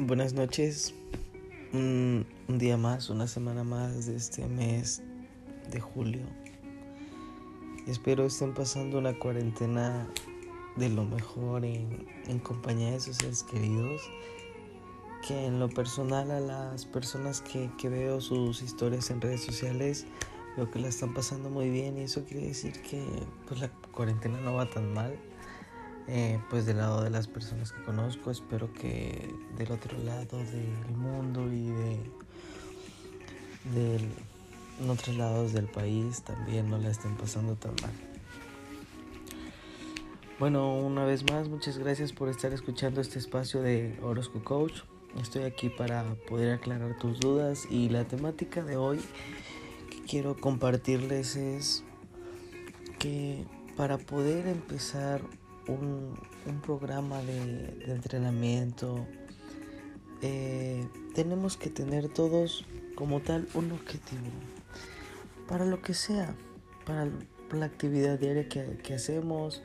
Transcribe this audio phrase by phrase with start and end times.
[0.00, 0.94] Buenas noches,
[1.72, 5.02] un, día más, una semana más de este mes
[5.72, 6.22] de julio.
[7.88, 10.06] Espero estén pasando una cuarentena
[10.76, 14.00] de lo mejor en, en compañía de sus seres queridos.
[15.26, 20.06] Que en lo personal a las personas que, que veo sus historias en redes sociales
[20.56, 23.04] veo que la están pasando muy bien y eso quiere decir que
[23.48, 25.18] pues la cuarentena no va tan mal
[26.10, 30.96] eh, pues del lado de las personas que conozco, espero que del otro lado del
[30.96, 31.66] mundo y
[33.74, 34.08] de,
[34.88, 37.92] otros lados del país también no la estén pasando tan mal.
[40.38, 44.80] Bueno, una vez más, muchas gracias por estar escuchando este espacio de Orozco Coach.
[45.20, 49.00] Estoy aquí para poder aclarar tus dudas y la temática de hoy
[49.90, 51.84] que quiero compartirles es
[52.98, 53.44] que
[53.76, 55.20] para poder empezar
[55.68, 56.14] un,
[56.62, 59.06] programa de, entrenamiento,
[60.22, 64.30] eh, tenemos que tener todos como tal un objetivo
[65.46, 66.34] para lo que sea,
[66.84, 67.08] para
[67.52, 69.62] la actividad diaria que, hacemos,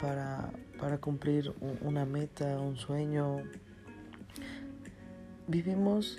[0.00, 1.52] para, para cumplir
[1.82, 3.42] una meta, un sueño.
[5.46, 6.18] Vivimos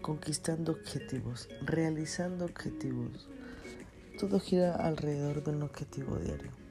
[0.00, 3.28] conquistando objetivos, realizando objetivos.
[4.18, 6.63] Todo gira alrededor de un objetivo diario.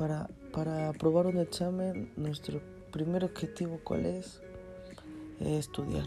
[0.00, 4.40] Para, para aprobar un examen, nuestro primer objetivo, ¿cuál es?
[5.40, 6.06] estudiar.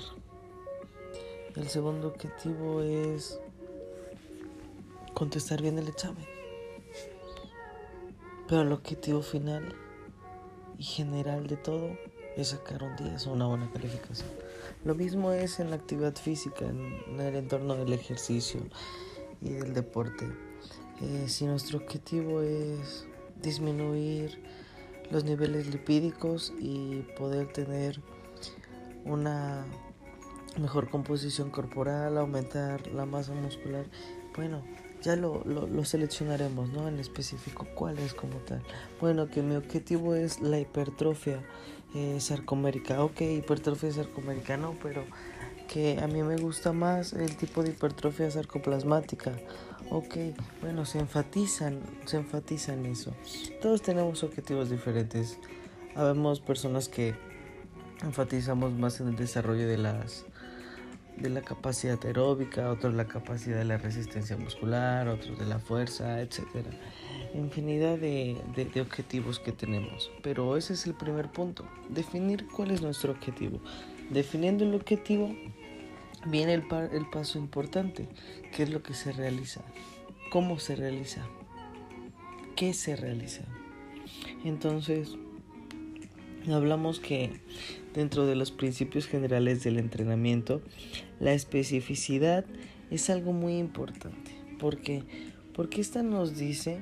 [1.56, 3.40] El segundo objetivo es
[5.14, 6.26] contestar bien el examen.
[8.48, 9.76] Pero el objetivo final
[10.80, 11.96] y general de todo
[12.36, 14.30] es sacar un 10 o una buena calificación.
[14.84, 18.60] Lo mismo es en la actividad física, en el entorno del ejercicio
[19.40, 20.32] y del deporte.
[21.00, 23.06] Eh, si nuestro objetivo es
[23.44, 24.40] disminuir
[25.12, 28.02] los niveles lipídicos y poder tener
[29.06, 29.66] una
[30.60, 33.86] mejor composición corporal, aumentar la masa muscular.
[34.36, 34.64] Bueno,
[35.02, 36.88] ya lo, lo, seleccionaremos, ¿no?
[36.88, 38.64] En específico, ¿cuál es como tal?
[39.02, 41.44] Bueno, que mi objetivo es la hipertrofia
[41.94, 43.03] eh, sarcomérica.
[43.03, 45.03] Ok, hipertrofia sarcomérica, no, pero
[45.68, 49.34] que a mí me gusta más el tipo de hipertrofia sarcoplasmática
[49.90, 50.16] Ok,
[50.62, 53.14] bueno, se enfatizan, se enfatizan eso.
[53.62, 55.38] Todos tenemos objetivos diferentes.
[55.96, 57.14] Habemos personas que
[58.02, 60.26] enfatizamos más en el desarrollo de las
[61.18, 66.22] de la capacidad aeróbica, otros la capacidad de la resistencia muscular, otros de la fuerza,
[66.22, 66.70] etcétera.
[67.36, 70.12] Infinidad de, de, objetivos que tenemos.
[70.22, 73.60] Pero ese es el primer punto, definir cuál es nuestro objetivo.
[74.10, 75.36] Definiendo el objetivo,
[76.25, 78.07] viene el, el paso importante,
[78.56, 79.61] que es lo que se realiza.
[80.29, 81.25] ¿Cómo se realiza?
[82.56, 83.44] ¿Qué se realiza?
[84.44, 85.16] Entonces,
[86.51, 87.31] hablamos que
[87.94, 90.61] dentro de los principios generales del entrenamiento,
[91.19, 92.45] la especificidad
[92.91, 94.31] es algo muy importante.
[94.59, 95.03] ¿Por qué?
[95.53, 96.79] Porque esta nos dice,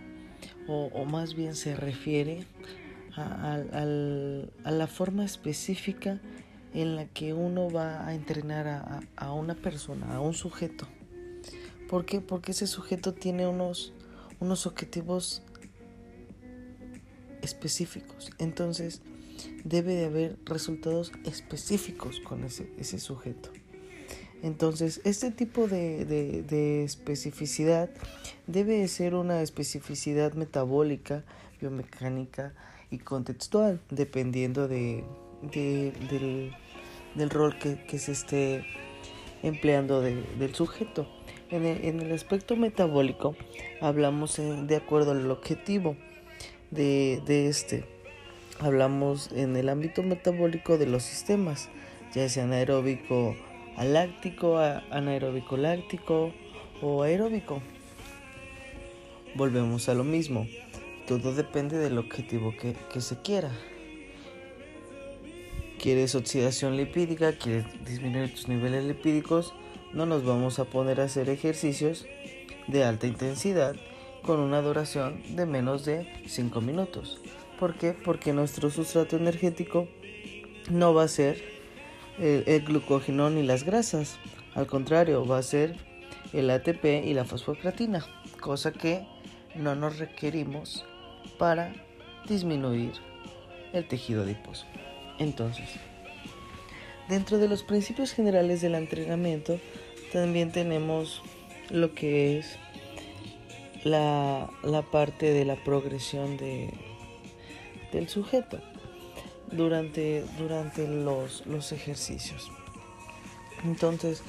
[0.68, 2.46] o, más bien se refiere
[3.16, 6.22] a la forma específica
[6.74, 10.88] en la que uno va a entrenar a, una persona, a un sujeto.
[11.90, 12.22] ¿Por qué?
[12.22, 13.94] Porque ese sujeto tiene unos,
[14.40, 15.44] unos objetivos
[17.42, 18.32] específicos.
[18.38, 19.02] Entonces,
[19.64, 23.50] debe de haber resultados específicos con ese, ese sujeto.
[24.42, 27.90] Entonces, este tipo de, de, especificidad
[28.48, 31.24] debe de ser una especificidad metabólica,
[31.59, 32.53] biomecánica
[32.90, 35.03] y contextual, dependiendo de,
[35.41, 36.53] del,
[37.16, 38.66] del, rol que, se esté
[39.44, 41.07] empleando del sujeto.
[41.50, 43.35] En el, en el, aspecto metabólico
[43.81, 45.96] hablamos de acuerdo al objetivo
[46.69, 47.85] de, de este.
[48.59, 51.69] Hablamos en el ámbito metabólico de los sistemas,
[52.13, 53.35] ya sea anaeróbico
[53.78, 56.31] láctico, anaeróbico láctico
[56.81, 57.62] o aeróbico.
[59.35, 60.47] Volvemos a lo mismo.
[61.08, 63.52] Todo depende del objetivo que, que se quiera
[65.82, 69.54] quieres oxidación lipídica, quieres disminuir tus niveles lipídicos,
[69.94, 72.06] no nos vamos a poner a hacer ejercicios
[72.68, 73.76] de alta intensidad
[74.22, 77.20] con una duración de menos de 5 minutos.
[77.60, 77.94] ¿Por qué?
[77.94, 79.88] Porque nuestro sustrato energético
[80.70, 81.44] no va a ser
[82.20, 84.20] el, el glucógeno ni las grasas.
[84.54, 85.76] Al contrario, va a ser
[86.32, 88.06] el ATP y la fosfocreatina,
[88.40, 89.08] cosa que
[89.56, 90.86] no nos requerimos
[91.40, 91.74] para
[92.28, 92.92] disminuir
[93.74, 94.68] el tejido adiposo.
[95.22, 95.70] Entonces,
[97.08, 99.59] dentro de los principios generales del entrenamiento,
[100.12, 101.22] también tenemos
[101.70, 102.58] lo que es
[103.84, 104.50] la,
[104.91, 106.73] parte de la progresión de,
[107.91, 108.59] del sujeto.
[109.52, 112.50] durante, durante los, los ejercicios.
[113.64, 114.23] Entonces,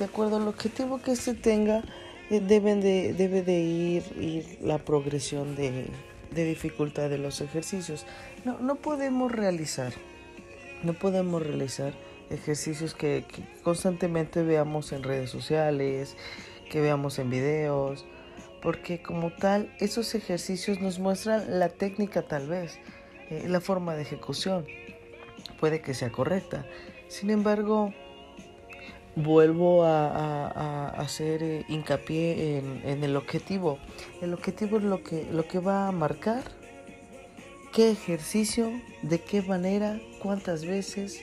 [0.00, 1.84] de acuerdo al objetivo que se tenga,
[2.28, 5.86] eh, deben de, debe de ir, la progresión de,
[6.34, 8.04] dificultad de los ejercicios.
[8.44, 9.92] No, no podemos realizar,
[10.84, 11.94] no podemos realizar
[12.30, 13.24] ejercicios que,
[13.62, 16.16] constantemente veamos en redes sociales,
[16.70, 18.04] que veamos en videos,
[18.62, 22.78] porque como tal esos ejercicios nos muestran la técnica tal vez,
[23.30, 24.66] eh, la forma de ejecución,
[25.60, 26.66] puede que sea correcta.
[27.08, 27.92] Sin embargo,
[29.16, 33.78] vuelvo a, hacer eh, hincapié en, el objetivo.
[34.20, 36.42] El objetivo es lo que, lo que va a marcar
[37.74, 38.70] qué ejercicio,
[39.02, 41.20] de qué manera, cuántas veces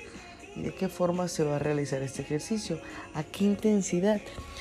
[0.57, 2.77] y de qué forma se va a realizar este ejercicio,
[3.13, 4.19] a qué intensidad.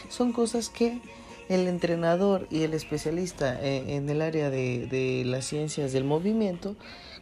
[0.09, 1.01] Son cosas que
[1.49, 6.77] el entrenador y el especialista eh, en el área de, las ciencias del movimiento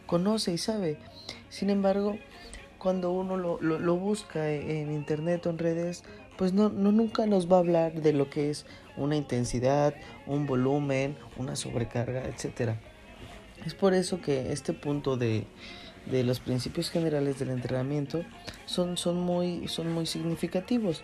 [0.04, 0.98] conoce y sabe.
[1.48, 2.18] Sin embargo,
[2.76, 6.04] cuando uno lo, busca en internet o en redes,
[6.36, 8.66] pues no, no, nunca nos va a hablar de lo que es
[8.98, 9.94] una intensidad,
[10.26, 12.76] un volumen, una sobrecarga, etc.
[13.68, 15.44] Es por eso que este punto de,
[16.06, 18.24] de los principios generales del entrenamiento
[18.64, 21.02] son, son, muy, son muy significativos.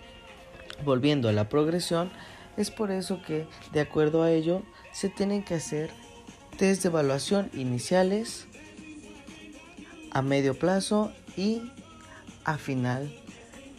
[0.83, 2.11] Volviendo a la progresión,
[2.57, 4.63] es por eso que, de acuerdo a ello,
[4.95, 5.91] se tienen que hacer
[6.57, 8.47] test de evaluación iniciales,
[10.11, 11.71] a medio plazo y
[12.47, 13.15] a final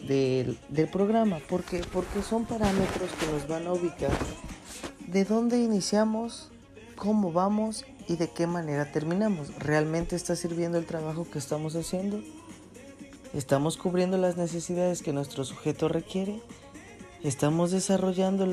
[0.06, 0.56] del,
[0.92, 1.40] programa.
[1.48, 4.16] porque Porque son parámetros que nos van a ubicar
[5.08, 6.52] de dónde iniciamos,
[6.94, 9.54] cómo vamos y de qué manera terminamos.
[9.58, 12.20] ¿Realmente está sirviendo el trabajo que estamos haciendo?
[13.34, 16.40] ¿Estamos cubriendo las necesidades que nuestro sujeto requiere?
[17.22, 18.46] ¿Estamos desarrollando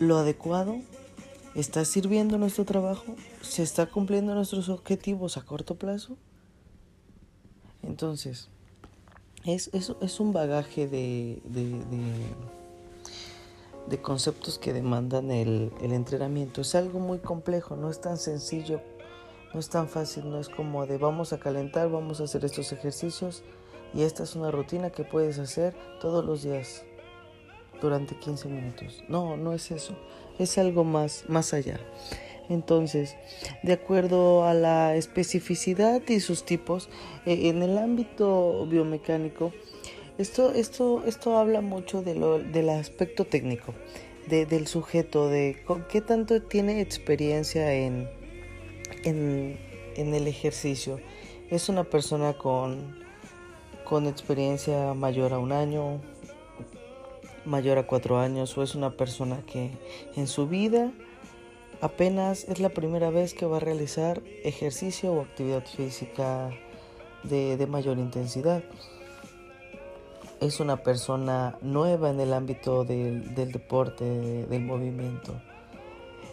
[0.00, 0.78] lo, adecuado?
[1.54, 3.16] ¿Está sirviendo nuestro trabajo?
[3.42, 6.16] ¿Se está cumpliendo nuestros objetivos a corto plazo?
[7.82, 8.48] Entonces,
[9.44, 11.82] es, es, un bagaje de, de,
[14.02, 16.60] conceptos que demandan el, el, entrenamiento.
[16.60, 18.80] Es algo muy complejo, no es tan sencillo,
[19.52, 22.72] no es tan fácil, no es como de vamos a calentar, vamos a hacer estos
[22.72, 23.42] ejercicios
[23.94, 26.84] y esta es una rutina que puedes hacer todos los días
[27.80, 29.04] durante 15 minutos.
[29.08, 29.94] No, no es eso,
[30.38, 31.78] es algo más, más allá.
[32.48, 33.16] Entonces,
[33.62, 36.88] de acuerdo a la especificidad y sus tipos,
[37.24, 39.52] eh, en el ámbito biomecánico,
[40.18, 43.74] esto, esto, esto habla mucho de lo, del aspecto técnico,
[44.28, 48.08] de, del sujeto, de con qué tanto tiene experiencia en,
[49.04, 49.58] en,
[49.96, 51.00] en el ejercicio.
[51.50, 53.04] Es una persona con,
[53.84, 56.00] con experiencia mayor a un año,
[57.44, 59.70] mayor a cuatro años, o es una persona que
[60.16, 60.92] en su vida
[61.84, 66.50] Apenas es la primera vez que va a realizar ejercicio o actividad física
[67.24, 68.62] de, mayor intensidad.
[70.44, 75.40] Es una persona nueva en el ámbito del, deporte, del movimiento.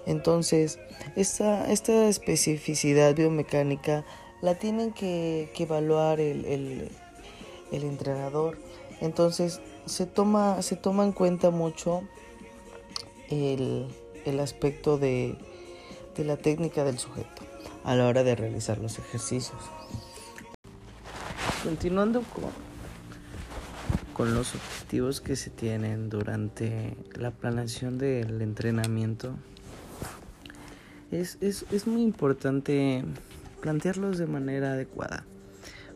[0.06, 0.80] Entonces,
[1.16, 4.04] esta, esta especificidad biomecánica
[4.42, 6.92] la tienen que, evaluar el,
[7.72, 8.58] entrenador.
[9.00, 12.02] Entonces, se toma, se en cuenta mucho
[13.30, 13.88] el,
[14.26, 15.38] el aspecto de,
[16.18, 17.44] la técnica del sujeto
[17.86, 19.62] a la hora de realizar los ejercicios.
[21.64, 22.71] Continuando con,
[24.22, 29.34] con los objetivos que se tienen durante la planeación del entrenamiento,
[31.10, 33.04] es, es, muy importante
[33.62, 35.26] plantearlos de manera adecuada.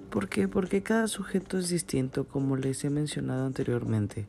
[0.10, 0.48] ¿Por qué?
[0.48, 4.26] Porque cada sujeto es distinto, como les he mencionado anteriormente.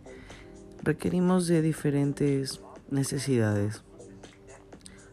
[0.82, 2.60] Requerimos de diferentes
[2.90, 3.82] necesidades.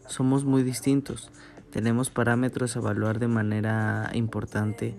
[0.06, 1.30] Somos muy distintos.
[1.70, 4.94] Tenemos parámetros a evaluar de manera importante,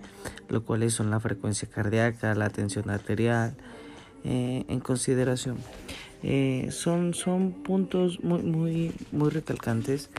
[0.48, 3.56] lo cuales son la frecuencia cardíaca, la tensión arterial,
[4.26, 5.56] eh, en consideración.
[6.22, 10.10] Eh, son, son puntos muy, muy, muy recalcantes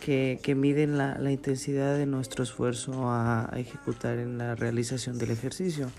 [0.00, 5.30] que, que miden la, la, intensidad de nuestro esfuerzo a, ejecutar en la realización del
[5.30, 5.90] ejercicio.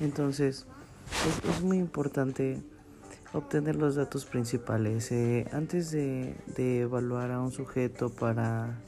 [0.00, 0.66] Entonces,
[1.26, 2.62] es, es muy importante
[3.34, 5.10] obtener los datos principales.
[5.12, 8.78] Eh, antes de, evaluar a un sujeto para,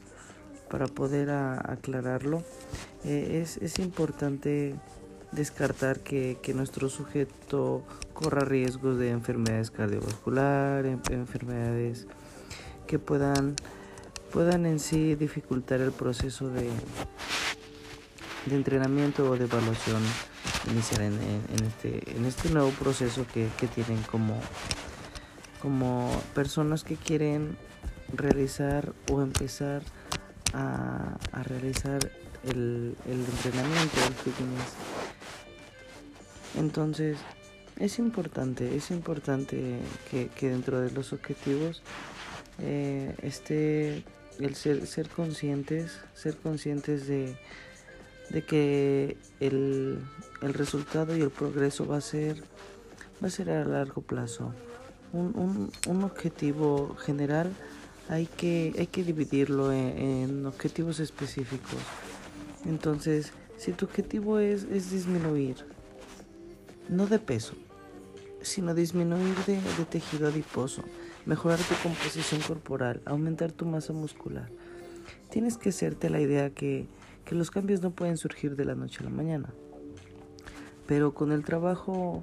[0.70, 2.42] para poder aclararlo,
[3.04, 4.74] eh, es, importante
[5.36, 12.06] descartar que, nuestro sujeto corra riesgos de enfermedades cardiovasculares, enfermedades
[12.86, 13.54] que puedan,
[14.32, 16.68] puedan en sí dificultar el proceso de,
[18.46, 20.02] de entrenamiento o de evaluación
[20.70, 21.14] iniciar en,
[21.64, 24.40] este, en este nuevo proceso que, tienen como,
[25.60, 27.56] como personas que quieren
[28.12, 29.82] realizar o empezar
[30.52, 32.10] a, realizar
[32.44, 34.95] el, entrenamiento, el fitness.
[36.56, 37.18] Entonces,
[37.78, 39.78] es importante, es importante
[40.10, 41.82] que, dentro de los objetivos
[42.60, 44.02] eh, esté
[44.38, 47.36] el ser, ser conscientes, ser conscientes de,
[48.46, 49.98] que el,
[50.42, 52.42] el, resultado y el progreso va a ser,
[53.22, 54.52] va a ser a largo plazo.
[55.12, 57.52] Un, un, un objetivo general
[58.08, 61.80] hay que, hay que dividirlo en, objetivos específicos.
[62.64, 65.56] Entonces, si tu objetivo es, es disminuir,
[66.88, 67.54] no de peso,
[68.42, 70.82] sino disminuir de, tejido adiposo,
[71.24, 74.48] mejorar tu composición corporal, aumentar tu masa muscular,
[75.30, 76.86] tienes que hacerte la idea que,
[77.24, 79.52] que los cambios no pueden surgir de la noche a la mañana.
[80.86, 82.22] Pero con el trabajo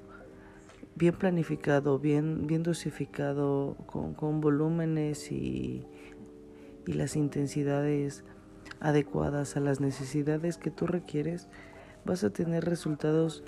[0.96, 5.86] bien planificado, bien, bien dosificado, con, con volúmenes y,
[6.88, 8.24] y, las intensidades
[8.80, 11.48] adecuadas a las necesidades que tú requieres,
[12.06, 13.44] vas a tener resultados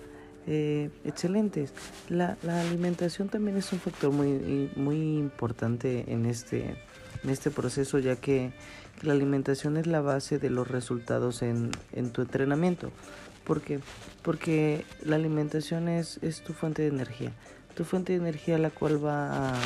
[0.47, 1.73] eh, excelentes.
[2.09, 6.75] La, la, alimentación también es un factor muy, muy importante en este,
[7.23, 8.51] en este proceso, ya que,
[9.01, 12.91] la alimentación es la base de los resultados en, en tu entrenamiento.
[13.43, 13.79] ¿Por qué?
[14.21, 17.31] Porque la alimentación es, es tu fuente de energía.
[17.75, 19.59] Tu fuente de energía la cual va a,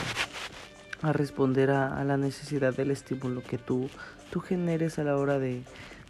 [1.01, 3.89] a responder a, la necesidad del estímulo que tú,
[4.31, 5.61] tú generes a la hora de,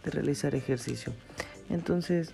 [0.04, 1.12] de realizar ejercicio.
[1.68, 2.32] Entonces,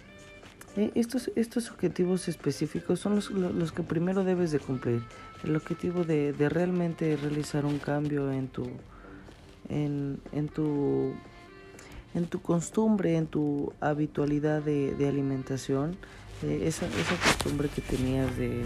[0.76, 5.02] estos, estos objetivos específicos son los, los, que primero debes de cumplir.
[5.45, 8.68] El objetivo de, de realmente realizar un cambio en tu,
[9.68, 11.14] en, en tu
[12.16, 15.99] en tu costumbre, en tu habitualidad de, de alimentación,
[16.42, 18.62] eh, esa, esa, costumbre que tenías de,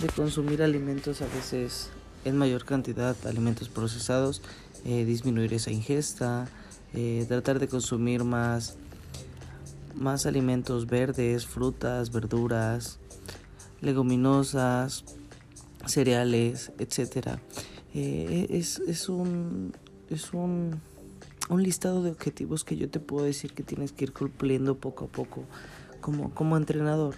[0.00, 1.90] de, consumir alimentos a veces
[2.24, 4.42] en mayor cantidad, alimentos procesados,
[4.84, 6.48] eh, disminuir esa ingesta,
[6.94, 8.76] eh, tratar de consumir más,
[10.02, 12.98] más alimentos verdes, frutas, verduras,
[13.80, 15.04] leguminosas,
[15.86, 17.38] cereales, etc.
[17.94, 19.72] es, es, un,
[20.10, 20.80] es un
[21.48, 25.06] un listado de objetivos que yo te puedo decir que tienes que ir cumpliendo poco
[25.06, 25.44] a poco
[26.00, 27.14] como, como entrenador.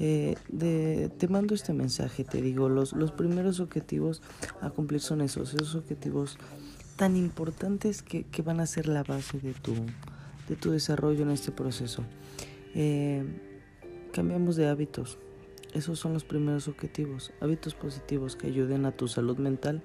[0.00, 4.22] Eh, de, te mando este mensaje, te digo, los, los primeros objetivos
[4.60, 6.38] a cumplir son esos, esos objetivos
[6.96, 9.74] tan importantes que, que van a ser la base de tu,
[10.48, 12.04] de tu desarrollo en este proceso.
[12.74, 13.24] Eh,
[14.12, 15.18] cambiamos de hábitos,
[15.74, 19.82] esos son los primeros objetivos, hábitos positivos que ayuden a tu salud mental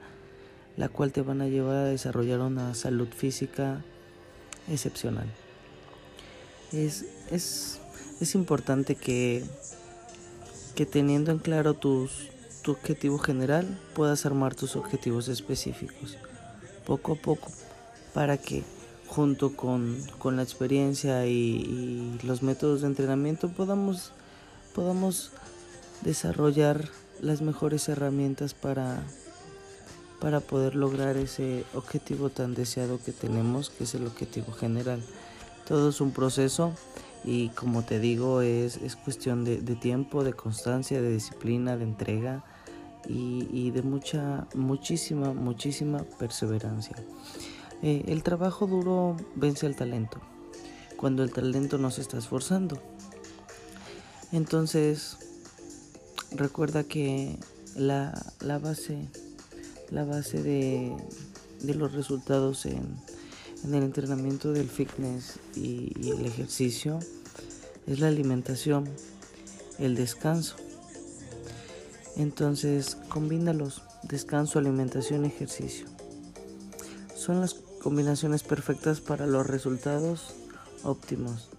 [0.78, 3.84] la cual te van a llevar a desarrollar una salud física
[4.70, 5.28] excepcional.
[6.72, 7.80] Es, es,
[8.20, 9.44] es importante que,
[10.76, 12.30] que teniendo en claro tus,
[12.64, 16.18] tu objetivo general puedas armar tus objetivos específicos
[16.86, 17.52] poco a poco
[18.14, 18.64] para que
[19.14, 24.12] junto con, con la experiencia y, los métodos de entrenamiento podamos,
[24.74, 25.32] podamos
[26.02, 26.90] desarrollar
[27.22, 29.04] las mejores herramientas para,
[30.20, 35.02] para poder lograr ese objetivo tan deseado que tenemos, que es el objetivo general.
[35.68, 36.74] Todo es un proceso
[37.24, 41.84] y como te digo es, es cuestión de, de, tiempo, de constancia, de disciplina, de
[41.84, 42.44] entrega
[43.08, 46.96] y, y de mucha, muchísima, muchísima perseverancia.
[47.84, 50.22] Eh, el trabajo duro vence al talento,
[50.96, 52.82] cuando el talento no se está esforzando.
[54.32, 55.18] Entonces,
[56.32, 57.38] recuerda que
[57.76, 58.14] la,
[58.62, 59.10] base
[59.92, 60.96] la base de,
[61.62, 62.96] los resultados en,
[63.66, 67.00] el entrenamiento del fitness y, el ejercicio
[67.86, 68.86] es la alimentación,
[69.78, 70.56] el descanso.
[72.16, 75.88] Entonces, combínalos, descanso, alimentación, ejercicio.
[77.14, 80.36] Son las combinaciones perfectas para los resultados
[80.84, 81.50] óptimos.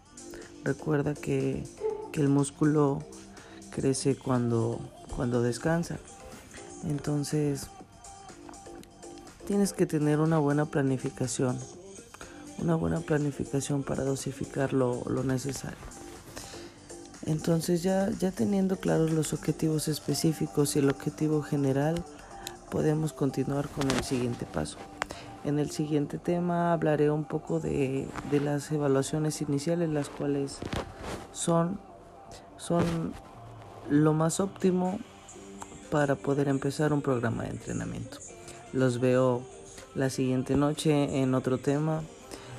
[0.65, 1.65] Recuerda que,
[2.13, 3.03] que el músculo
[3.71, 4.81] crece cuando,
[5.15, 5.99] cuando descansa.
[6.85, 7.69] Entonces,
[9.47, 11.59] tienes que tener una buena planificación,
[12.59, 15.79] una buena planificación para dosificar lo, necesario.
[17.27, 22.05] Entonces ya, ya teniendo claros los objetivos específicos y el objetivo general,
[22.71, 24.77] podemos continuar con el siguiente paso.
[25.45, 30.59] En el siguiente tema hablaré un poco de, de las evaluaciones iniciales, las cuales
[31.33, 31.79] son,
[32.57, 33.13] son
[33.91, 34.99] lo más óptimo
[35.91, 38.19] para poder empezar un programa de entrenamiento.
[38.73, 39.43] Los veo
[39.95, 42.03] la siguiente noche en otro tema,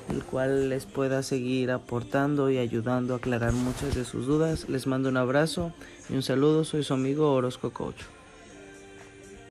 [0.08, 4.68] el cual les pueda seguir aportando y ayudando a aclarar muchas de sus dudas.
[4.68, 5.72] Les mando un abrazo
[6.08, 6.64] y un saludo.
[6.64, 8.02] Soy su amigo Orozco Coach.